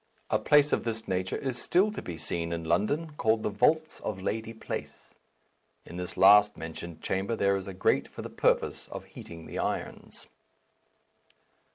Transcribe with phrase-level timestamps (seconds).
[0.31, 3.99] A place of this nature is still to be seen in London, called "the Vaults
[3.99, 5.13] of Lady Place."
[5.85, 9.59] In this last mentioned chamber there is a grate for the purpose of heating the
[9.59, 10.25] irons.